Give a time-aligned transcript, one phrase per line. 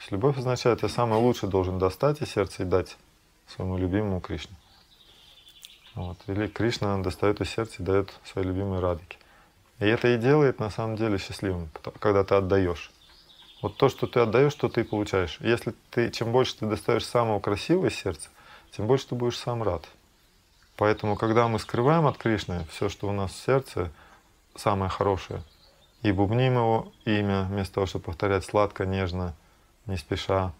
[0.00, 2.96] То есть любовь означает, я самое лучшее должен достать из сердца и дать
[3.46, 4.56] своему любимому Кришне.
[5.94, 6.16] Вот.
[6.26, 9.18] Или Кришна достает из сердца и дает своей любимой радике.
[9.78, 11.68] И это и делает на самом деле счастливым,
[11.98, 12.90] когда ты отдаешь.
[13.60, 15.36] Вот то, что ты отдаешь, что ты получаешь.
[15.40, 18.30] Если ты, чем больше ты достаешь самого красивого из сердца,
[18.74, 19.84] тем больше ты будешь сам рад.
[20.76, 23.92] Поэтому, когда мы скрываем от Кришны все, что у нас в сердце,
[24.56, 25.42] самое хорошее,
[26.00, 29.34] и бубним его имя, вместо того, чтобы повторять сладко, нежно,
[29.90, 30.52] не спеша,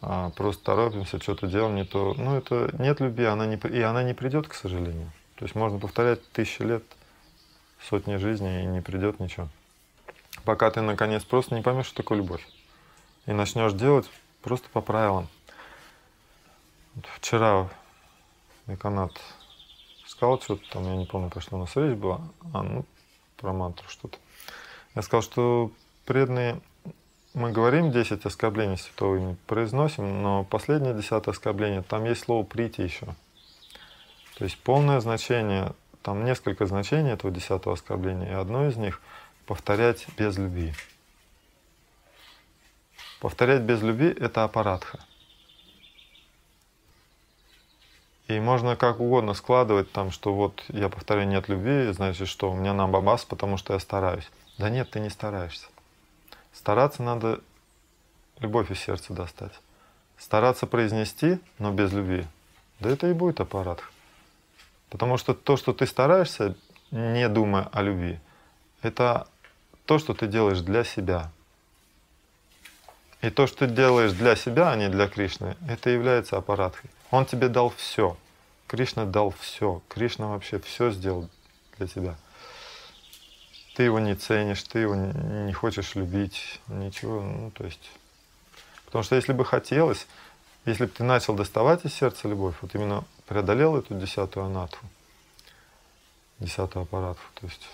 [0.00, 2.14] а просто торопимся, что-то делаем не то.
[2.16, 5.10] Ну, это нет любви, она не, и она не придет, к сожалению.
[5.36, 6.84] То есть можно повторять тысячи лет,
[7.82, 9.48] сотни жизней, и не придет ничего.
[10.44, 12.46] Пока ты, наконец, просто не поймешь, что такое любовь.
[13.26, 14.08] И начнешь делать
[14.42, 15.28] просто по правилам.
[17.16, 17.68] Вчера
[18.66, 19.12] Миканат
[20.06, 22.20] сказал что-то там, я не помню, про что у нас речь была,
[22.52, 22.84] а, ну,
[23.36, 24.18] про мантру что-то.
[24.94, 25.72] Я сказал, что
[26.04, 26.60] преданные,
[27.34, 32.82] мы говорим 10 оскорблений святого имени, произносим, но последнее десятое оскорбление, там есть слово «прийти»
[32.82, 33.06] еще.
[34.38, 39.00] То есть полное значение, там несколько значений этого десятого оскорбления, и одно из них—
[39.46, 40.74] повторять без любви.
[43.20, 45.00] Повторять без любви— это аппаратха.
[48.28, 52.54] И можно как угодно складывать там, что вот я повторяю нет любви, значит, что у
[52.54, 54.30] меня намбабас, потому что я стараюсь.
[54.56, 55.66] Да нет, ты не стараешься.
[56.54, 57.40] Стараться надо
[58.38, 59.52] любовь из сердца достать.
[60.16, 62.24] Стараться произнести, но без любви.
[62.80, 63.82] Да это и будет аппарат.
[64.88, 66.54] Потому что то, что ты стараешься,
[66.90, 68.20] не думая о любви,
[68.82, 69.26] это
[69.86, 71.30] то, что ты делаешь для себя.
[73.20, 76.90] И то, что ты делаешь для себя, а не для Кришны, это является аппаратой.
[77.10, 78.16] Он тебе дал все.
[78.66, 79.82] Кришна дал все.
[79.88, 81.28] Кришна вообще все сделал
[81.78, 82.16] для тебя.
[83.74, 87.20] Ты его не ценишь, ты его не хочешь любить, ничего.
[87.20, 87.90] Ну, то есть,
[88.86, 90.06] потому что если бы хотелось,
[90.64, 94.78] если бы ты начал доставать из сердца любовь, вот именно преодолел эту десятую анату,
[96.38, 97.68] десятую аппарату, то есть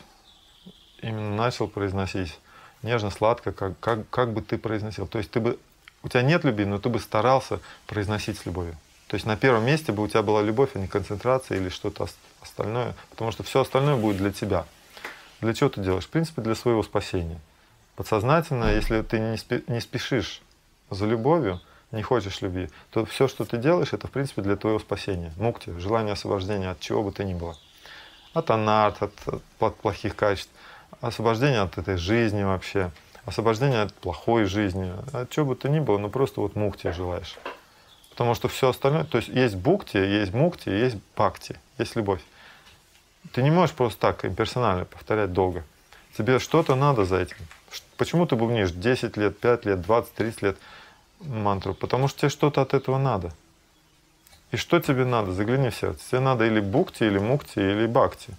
[1.03, 2.39] именно начал произносить
[2.83, 5.07] нежно, сладко, как, как, как бы ты произносил.
[5.07, 5.59] То есть ты бы,
[6.03, 8.77] у тебя нет любви, но ты бы старался произносить с любовью.
[9.07, 12.09] То есть на первом месте бы у тебя была любовь, а не концентрация или что-то
[12.41, 14.67] остальное, потому что все остальное будет для тебя.
[15.41, 16.05] Для чего ты делаешь?
[16.05, 17.41] В принципе, для своего спасения.
[17.97, 20.43] Подсознательно, если ты не, спешишь
[20.91, 21.61] за любовью,
[21.93, 25.33] не хочешь любви, то все, что ты делаешь, это в принципе для твоего спасения.
[25.37, 27.57] Мукти, желание освобождения от чего бы то ни было.
[28.33, 29.13] От анарт, от,
[29.59, 30.51] от плохих качеств,
[31.01, 32.91] освобождение от этой жизни вообще,
[33.25, 37.37] освобождение от плохой жизни, от чего бы то ни было, но просто вот мукти желаешь.
[38.11, 42.21] Потому что все остальное, то есть есть букти, есть мукти, есть бхакти, есть любовь.
[43.33, 45.65] Ты не можешь просто так имперсонально повторять долго.
[46.17, 47.37] Тебе что-то надо за этим.
[47.97, 50.59] Почему ты бубнишь 10 лет, 5 лет, 20, 30 лет
[51.21, 51.75] мантру?
[51.75, 53.33] Потому что тебе что-то от этого надо.
[54.51, 55.33] И что тебе надо?
[55.33, 56.01] Загляни в сердце.
[56.09, 58.35] Тебе надо или букти, или мукти, или бхакти.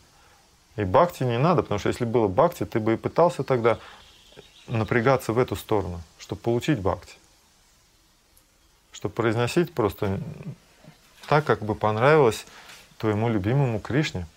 [0.76, 3.78] И бхакти не надо, потому что если было бхакти, ты бы и пытался тогда
[4.68, 7.16] напрягаться в эту сторону, чтобы получить бхакти
[9.02, 10.20] чтобы произносить просто
[11.28, 12.46] так, как бы понравилось
[13.00, 14.28] твоему любимому Кришне.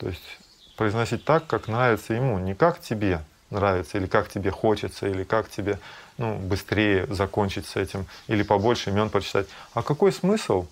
[0.00, 0.38] То есть
[0.76, 5.50] произносить так, как нравится ему, не как тебе нравится, или как тебе хочется, или как
[5.50, 5.78] тебе
[6.16, 9.46] ну, быстрее закончить с этим, или побольше имен прочитать.
[9.74, 10.66] А какой смысл?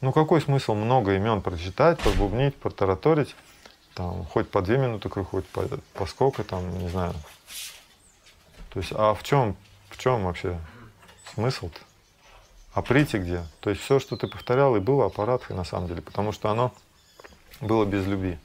[0.00, 3.36] Ну какой смысл много имен прочитать, побубнить, протараторить,
[3.94, 5.62] там, хоть по две минуты, хоть по,
[5.94, 7.14] по сколько, там, не знаю.
[8.70, 9.54] То есть, а в чем,
[9.88, 10.58] в чем вообще
[11.34, 11.78] смысл-то?
[12.74, 13.44] А прийти где?
[13.60, 16.72] То есть все, что ты повторял, и было аппараткой на самом деле, потому что оно
[17.62, 18.38] было без любви.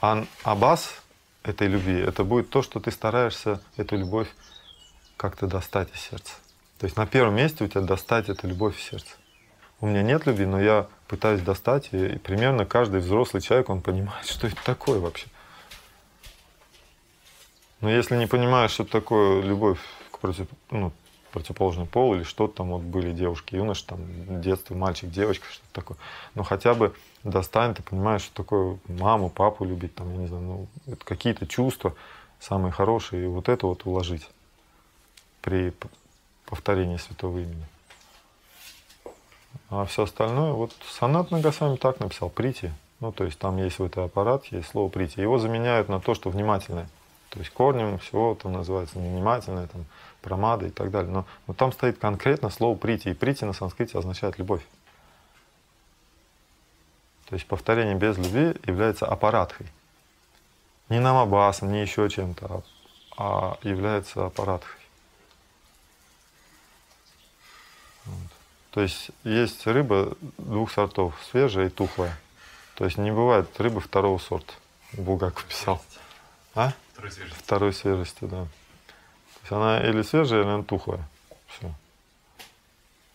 [0.00, 1.02] А абас
[1.42, 4.28] этой любви, это будет то, что ты стараешься эту любовь
[5.16, 6.34] как-то достать из сердца.
[6.78, 9.14] То есть на первом месте у тебя достать эту любовь в сердце.
[9.80, 14.26] У меня нет любви, но я пытаюсь достать, и примерно каждый взрослый человек, он понимает,
[14.26, 15.26] что это такое вообще.
[17.80, 19.80] Но если не понимаешь, что такое любовь
[20.10, 20.92] к против, ну,
[21.34, 23.98] противоположный пол или что-то там вот были девушки, юноши, там
[24.40, 25.98] детство, мальчик, девочка, что-то такое.
[26.36, 26.94] Но хотя бы
[27.24, 31.96] достань, ты понимаешь, что такое маму, папу любить, там, я не знаю, ну, какие-то чувства
[32.38, 34.28] самые хорошие, и вот это вот уложить
[35.42, 35.72] при
[36.46, 37.66] повторении святого имени.
[39.70, 42.72] А все остальное, вот сонат Нагасами так написал, прити.
[43.00, 45.20] Ну, то есть там есть в этой аппарат, есть слово прити.
[45.20, 46.88] Его заменяют на то, что внимательное.
[47.34, 49.84] То есть корнем всего там называется невнимательное, там,
[50.22, 51.10] промада и так далее.
[51.10, 53.08] Но, но там стоит конкретно слово прити.
[53.08, 54.62] И прити на санскрите означает любовь.
[57.28, 59.66] То есть повторение без любви является аппаратхой.
[60.88, 62.62] Не намабасом, не еще чем-то,
[63.16, 64.80] а, а является аппаратхой.
[68.70, 72.16] То есть есть рыба двух сортов, свежая и тухлая.
[72.76, 74.52] То есть не бывает рыбы второго сорта.
[74.92, 75.82] Булгаков писал.
[76.54, 76.72] А?
[76.92, 77.38] Второй свежести.
[77.38, 78.44] Второй свежести, да.
[78.44, 81.06] То есть она или свежая, или она тухлая.
[81.48, 81.72] Все.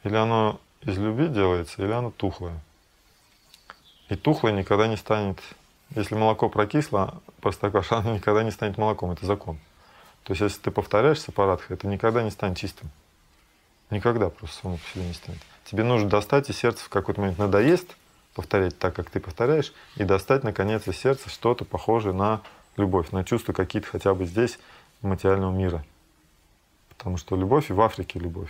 [0.04, 2.60] Или оно из любви делается, или оно тухлое.
[4.10, 5.40] И тухлое никогда не станет,
[5.96, 9.58] если молоко прокисло, простокваша, оно никогда не станет молоком, это закон.
[10.24, 12.90] То есть если ты повторяешь сапаратха, это никогда не станет чистым.
[13.90, 15.42] Никогда просто само по себе не станет.
[15.66, 17.96] Тебе нужно достать из сердца в какой-то момент надоест
[18.34, 22.42] повторять так, как ты повторяешь, и достать, наконец, из сердца что-то похожее на
[22.80, 24.60] любовь, на чувства какие-то хотя бы здесь
[25.02, 25.86] материального мира.
[26.90, 28.50] Потому что любовь и в Африке любовь.